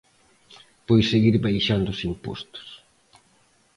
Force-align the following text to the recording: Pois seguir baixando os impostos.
Pois 0.87 1.05
seguir 1.11 1.35
baixando 1.45 1.87
os 1.95 2.01
impostos. 2.11 2.67